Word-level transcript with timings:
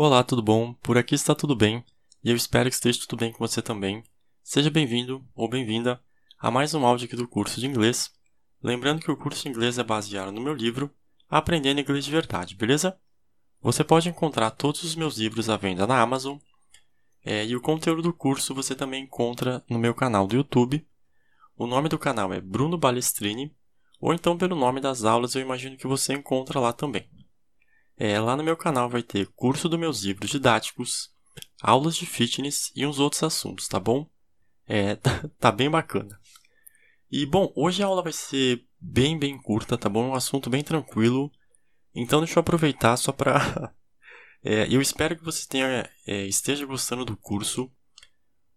Olá, 0.00 0.22
tudo 0.22 0.40
bom? 0.40 0.74
Por 0.74 0.96
aqui 0.96 1.16
está 1.16 1.34
tudo 1.34 1.56
bem 1.56 1.84
e 2.22 2.30
eu 2.30 2.36
espero 2.36 2.70
que 2.70 2.76
esteja 2.76 3.00
tudo 3.00 3.18
bem 3.18 3.32
com 3.32 3.38
você 3.40 3.60
também. 3.60 4.04
Seja 4.44 4.70
bem-vindo 4.70 5.26
ou 5.34 5.48
bem-vinda 5.48 6.00
a 6.38 6.52
mais 6.52 6.72
um 6.72 6.86
áudio 6.86 7.06
aqui 7.06 7.16
do 7.16 7.26
curso 7.26 7.58
de 7.58 7.66
inglês. 7.66 8.08
Lembrando 8.62 9.00
que 9.00 9.10
o 9.10 9.16
curso 9.16 9.42
de 9.42 9.48
inglês 9.48 9.76
é 9.76 9.82
baseado 9.82 10.30
no 10.30 10.40
meu 10.40 10.54
livro 10.54 10.88
Aprendendo 11.28 11.80
Inglês 11.80 12.04
de 12.04 12.12
Verdade, 12.12 12.54
beleza? 12.54 12.96
Você 13.60 13.82
pode 13.82 14.08
encontrar 14.08 14.52
todos 14.52 14.84
os 14.84 14.94
meus 14.94 15.18
livros 15.18 15.50
à 15.50 15.56
venda 15.56 15.84
na 15.84 16.00
Amazon 16.00 16.38
é, 17.24 17.44
e 17.44 17.56
o 17.56 17.60
conteúdo 17.60 18.00
do 18.00 18.12
curso 18.12 18.54
você 18.54 18.76
também 18.76 19.02
encontra 19.02 19.64
no 19.68 19.80
meu 19.80 19.96
canal 19.96 20.28
do 20.28 20.36
YouTube. 20.36 20.86
O 21.56 21.66
nome 21.66 21.88
do 21.88 21.98
canal 21.98 22.32
é 22.32 22.40
Bruno 22.40 22.78
Balestrini 22.78 23.52
ou 24.00 24.14
então 24.14 24.38
pelo 24.38 24.54
nome 24.54 24.80
das 24.80 25.02
aulas 25.02 25.34
eu 25.34 25.42
imagino 25.42 25.76
que 25.76 25.88
você 25.88 26.14
encontra 26.14 26.60
lá 26.60 26.72
também. 26.72 27.10
É, 28.00 28.20
lá 28.20 28.36
no 28.36 28.44
meu 28.44 28.56
canal 28.56 28.88
vai 28.88 29.02
ter 29.02 29.26
curso 29.34 29.68
dos 29.68 29.78
meus 29.78 30.04
livros 30.04 30.30
didáticos, 30.30 31.10
aulas 31.60 31.96
de 31.96 32.06
fitness 32.06 32.70
e 32.76 32.86
uns 32.86 33.00
outros 33.00 33.24
assuntos, 33.24 33.66
tá 33.66 33.80
bom? 33.80 34.08
É, 34.68 34.94
tá 35.40 35.50
bem 35.50 35.68
bacana. 35.68 36.20
E 37.10 37.26
bom, 37.26 37.52
hoje 37.56 37.82
a 37.82 37.86
aula 37.86 38.00
vai 38.00 38.12
ser 38.12 38.64
bem, 38.78 39.18
bem 39.18 39.36
curta, 39.36 39.76
tá 39.76 39.88
bom? 39.88 40.10
Um 40.10 40.14
assunto 40.14 40.48
bem 40.48 40.62
tranquilo. 40.62 41.32
Então 41.92 42.20
deixa 42.20 42.38
eu 42.38 42.40
aproveitar 42.40 42.96
só 42.96 43.10
para. 43.10 43.74
é, 44.44 44.72
eu 44.72 44.80
espero 44.80 45.16
que 45.16 45.24
você 45.24 45.48
tenha, 45.48 45.90
é, 46.06 46.24
esteja 46.26 46.64
gostando 46.64 47.04
do 47.04 47.16
curso. 47.16 47.64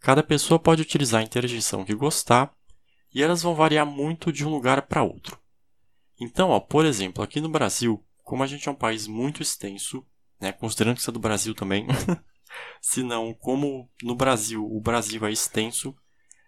Cada 0.00 0.24
pessoa 0.24 0.58
pode 0.58 0.82
utilizar 0.82 1.20
a 1.20 1.24
interjeição 1.24 1.84
que 1.84 1.94
gostar 1.94 2.52
e 3.14 3.22
elas 3.22 3.42
vão 3.42 3.54
variar 3.54 3.86
muito 3.86 4.32
de 4.32 4.44
um 4.44 4.50
lugar 4.50 4.82
para 4.82 5.04
outro. 5.04 5.38
Então, 6.20 6.50
ó, 6.50 6.58
por 6.58 6.84
exemplo, 6.84 7.22
aqui 7.22 7.40
no 7.40 7.48
Brasil, 7.48 8.04
como 8.24 8.42
a 8.42 8.46
gente 8.48 8.68
é 8.68 8.72
um 8.72 8.74
país 8.74 9.06
muito 9.06 9.40
extenso, 9.40 10.04
né, 10.40 10.50
considerando 10.50 10.96
que 10.96 11.02
isso 11.02 11.10
é 11.10 11.12
do 11.12 11.20
Brasil 11.20 11.54
também, 11.54 11.86
se 12.82 13.04
não, 13.04 13.32
como 13.32 13.88
no 14.02 14.16
Brasil 14.16 14.66
o 14.66 14.80
Brasil 14.80 15.24
é 15.24 15.30
extenso, 15.30 15.94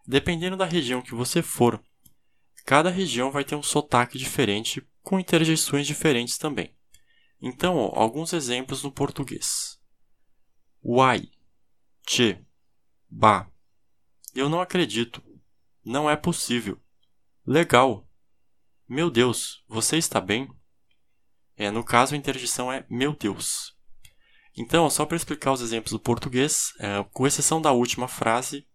dependendo 0.04 0.56
da 0.56 0.64
região 0.64 1.00
que 1.00 1.14
você 1.14 1.40
for, 1.40 1.80
Cada 2.68 2.90
região 2.90 3.30
vai 3.30 3.44
ter 3.44 3.54
um 3.54 3.62
sotaque 3.62 4.18
diferente, 4.18 4.86
com 5.02 5.18
interjeições 5.18 5.86
diferentes 5.86 6.36
também. 6.36 6.76
Então, 7.40 7.78
ó, 7.78 7.98
alguns 7.98 8.34
exemplos 8.34 8.82
no 8.82 8.92
português. 8.92 9.80
Uai, 10.84 11.30
che, 12.06 12.44
ba. 13.08 13.50
Eu 14.34 14.50
não 14.50 14.60
acredito. 14.60 15.22
Não 15.82 16.10
é 16.10 16.14
possível. 16.14 16.78
Legal. 17.46 18.06
Meu 18.86 19.10
Deus, 19.10 19.64
você 19.66 19.96
está 19.96 20.20
bem? 20.20 20.46
É, 21.56 21.70
no 21.70 21.82
caso, 21.82 22.14
a 22.14 22.18
interjeição 22.18 22.70
é 22.70 22.84
meu 22.90 23.16
Deus. 23.16 23.78
Então, 24.54 24.90
só 24.90 25.06
para 25.06 25.16
explicar 25.16 25.52
os 25.52 25.62
exemplos 25.62 25.92
do 25.92 25.98
português, 25.98 26.74
é, 26.78 27.02
com 27.14 27.26
exceção 27.26 27.62
da 27.62 27.72
última 27.72 28.06
frase, 28.06 28.68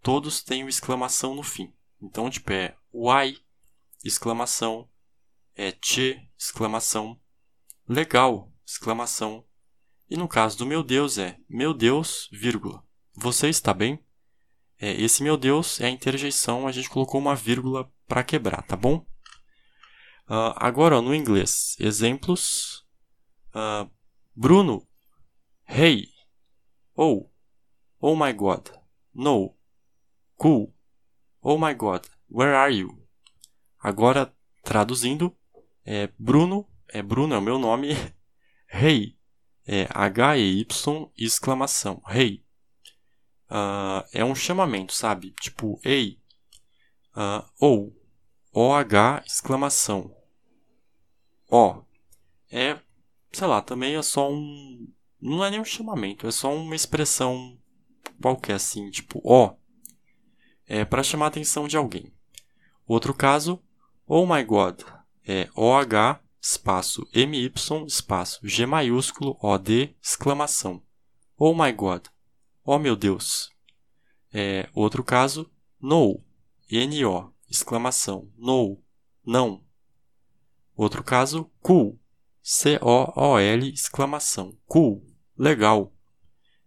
todos 0.00 0.40
têm 0.40 0.68
exclamação 0.68 1.34
no 1.34 1.42
fim. 1.42 1.74
Então, 2.02 2.30
tipo, 2.30 2.52
é 2.52 2.76
Uai! 2.92 3.36
Exclamação. 4.04 4.88
É 5.54 5.76
Che! 5.80 6.28
Exclamação. 6.38 7.20
Legal! 7.88 8.52
Exclamação. 8.66 9.44
E 10.08 10.16
no 10.16 10.26
caso 10.26 10.58
do 10.58 10.66
meu 10.66 10.82
Deus 10.82 11.18
é 11.18 11.38
Meu 11.48 11.74
Deus, 11.74 12.28
vírgula. 12.32 12.84
Você 13.14 13.48
está 13.48 13.74
bem? 13.74 14.04
É, 14.78 14.92
esse 14.92 15.22
meu 15.22 15.36
Deus 15.36 15.78
é 15.80 15.86
a 15.86 15.90
interjeição, 15.90 16.66
a 16.66 16.72
gente 16.72 16.88
colocou 16.88 17.20
uma 17.20 17.36
vírgula 17.36 17.92
para 18.08 18.24
quebrar, 18.24 18.62
tá 18.62 18.74
bom? 18.74 19.04
Uh, 20.26 20.54
agora, 20.56 20.96
ó, 20.96 21.02
no 21.02 21.14
inglês, 21.14 21.76
exemplos. 21.78 22.86
Uh, 23.54 23.90
Bruno, 24.34 24.88
hey, 25.68 26.08
oh, 26.94 27.28
oh 28.00 28.16
my 28.16 28.32
god, 28.32 28.68
no, 29.12 29.54
cool, 30.36 30.72
Oh 31.42 31.56
my 31.56 31.72
god, 31.72 32.06
where 32.28 32.54
are 32.54 32.70
you? 32.70 33.02
Agora, 33.78 34.30
traduzindo, 34.62 35.34
é 35.86 36.10
Bruno, 36.18 36.68
é 36.86 37.00
Bruno 37.02 37.34
é 37.34 37.38
o 37.38 37.42
meu 37.42 37.58
nome, 37.58 37.94
hey, 38.70 39.16
é 39.66 39.88
H-E-Y, 39.88 41.10
exclamação, 41.16 42.02
hey. 42.06 42.44
Uh, 43.50 44.04
é 44.12 44.22
um 44.22 44.34
chamamento, 44.34 44.92
sabe? 44.92 45.30
Tipo, 45.40 45.80
ei, 45.82 46.20
uh, 47.16 47.48
ou, 47.58 47.96
O-H, 48.52 49.24
exclamação, 49.26 50.14
ó. 51.50 51.82
É, 52.50 52.78
sei 53.32 53.46
lá, 53.46 53.62
também 53.62 53.96
é 53.96 54.02
só 54.02 54.30
um. 54.30 54.92
Não 55.18 55.42
é 55.42 55.50
nem 55.50 55.60
um 55.60 55.64
chamamento, 55.64 56.26
é 56.26 56.30
só 56.30 56.52
uma 56.54 56.76
expressão 56.76 57.58
qualquer 58.20 58.54
assim, 58.54 58.90
tipo, 58.90 59.22
ó 59.24 59.56
é, 60.70 60.84
para 60.84 61.02
chamar 61.02 61.24
a 61.24 61.28
atenção 61.28 61.66
de 61.66 61.76
alguém. 61.76 62.12
Outro 62.86 63.12
caso, 63.12 63.60
Oh 64.06 64.24
my 64.24 64.44
God, 64.44 64.80
é 65.26 65.48
OH 65.56 66.20
espaço 66.40 67.06
MY 67.12 67.52
espaço 67.86 68.38
G 68.44 68.66
maiúsculo 68.66 69.36
OD 69.42 69.96
exclamação. 70.00 70.80
Oh 71.36 71.52
my 71.52 71.72
God, 71.72 72.06
oh 72.64 72.78
meu 72.78 72.94
Deus. 72.94 73.50
É, 74.32 74.68
outro 74.72 75.02
caso, 75.02 75.50
No, 75.80 76.22
NO 76.70 77.34
exclamação. 77.50 78.30
No, 78.38 78.80
não. 79.26 79.64
Outro 80.76 81.02
caso, 81.02 81.50
Cool, 81.60 81.98
C-O-O-L 82.40 83.68
exclamação. 83.72 84.56
Cool, 84.66 85.04
legal. 85.36 85.92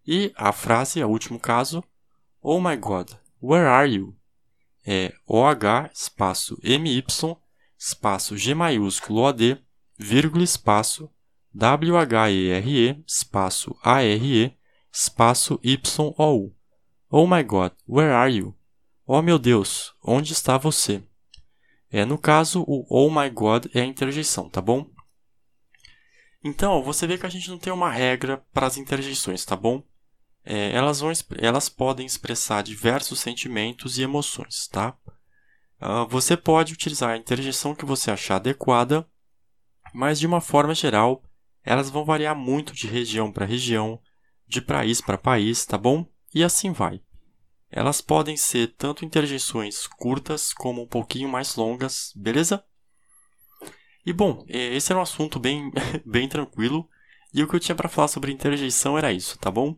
E 0.05 0.33
a 0.35 0.51
frase, 0.51 1.01
o 1.01 1.09
último 1.09 1.39
caso, 1.39 1.81
Oh 2.41 2.59
my 2.59 2.75
God, 2.75 3.13
Where 3.45 3.67
are 3.67 3.93
you? 3.93 4.15
É 4.87 5.13
OH 5.27 5.91
espaço 5.93 6.57
MY 6.63 7.03
espaço 7.77 8.37
G 8.37 8.53
maiúsculo 8.53 9.19
OD, 9.19 9.61
vírgula 9.99 10.45
espaço 10.45 11.11
W-H-E-R-E, 11.53 13.03
espaço 13.05 13.77
A-R-E, 13.83 14.57
espaço 14.89 15.59
Y-O-U. 15.61 16.55
Oh 17.09 17.27
my 17.27 17.43
God, 17.43 17.73
where 17.85 18.13
are 18.13 18.33
you? 18.33 18.55
Oh 19.05 19.21
meu 19.21 19.37
Deus, 19.37 19.93
onde 20.01 20.31
está 20.31 20.57
você? 20.57 21.03
É, 21.91 22.05
no 22.05 22.17
caso, 22.17 22.63
o 22.65 22.85
Oh 22.89 23.09
my 23.09 23.29
God 23.29 23.65
é 23.73 23.81
a 23.81 23.85
interjeição, 23.85 24.49
tá 24.49 24.61
bom? 24.61 24.89
Então, 26.41 26.81
você 26.81 27.05
vê 27.05 27.17
que 27.17 27.25
a 27.25 27.29
gente 27.29 27.49
não 27.49 27.59
tem 27.59 27.73
uma 27.73 27.91
regra 27.91 28.37
para 28.53 28.67
as 28.67 28.77
interjeições, 28.77 29.43
tá 29.43 29.57
bom? 29.57 29.83
É, 30.45 30.71
elas, 30.75 30.99
vão, 30.99 31.11
elas 31.37 31.69
podem 31.69 32.05
expressar 32.05 32.63
diversos 32.63 33.19
sentimentos 33.19 33.97
e 33.97 34.03
emoções, 34.03 34.67
tá? 34.67 34.97
Uh, 35.81 36.07
você 36.07 36.35
pode 36.35 36.73
utilizar 36.73 37.11
a 37.11 37.17
interjeição 37.17 37.75
que 37.75 37.85
você 37.85 38.11
achar 38.11 38.35
adequada, 38.35 39.07
mas 39.93 40.19
de 40.19 40.27
uma 40.27 40.41
forma 40.41 40.73
geral, 40.73 41.23
elas 41.63 41.89
vão 41.89 42.03
variar 42.03 42.35
muito 42.35 42.73
de 42.73 42.87
região 42.87 43.31
para 43.31 43.45
região, 43.45 44.01
de 44.47 44.61
país 44.61 45.01
para 45.01 45.17
país, 45.17 45.65
tá 45.65 45.77
bom? 45.77 46.05
E 46.33 46.43
assim 46.43 46.71
vai. 46.71 47.01
Elas 47.69 48.01
podem 48.01 48.37
ser 48.37 48.75
tanto 48.77 49.03
interjeições 49.03 49.87
curtas 49.87 50.53
como 50.53 50.81
um 50.81 50.87
pouquinho 50.87 51.27
mais 51.27 51.55
longas, 51.55 52.11
beleza? 52.15 52.63
E 54.05 54.11
bom, 54.11 54.45
esse 54.47 54.91
era 54.91 54.99
um 54.99 55.03
assunto 55.03 55.39
bem, 55.39 55.71
bem 56.05 56.27
tranquilo, 56.27 56.87
e 57.33 57.41
o 57.41 57.47
que 57.47 57.55
eu 57.55 57.59
tinha 57.59 57.75
para 57.75 57.89
falar 57.89 58.09
sobre 58.09 58.31
interjeição 58.31 58.97
era 58.97 59.11
isso, 59.11 59.39
tá 59.39 59.49
bom? 59.49 59.77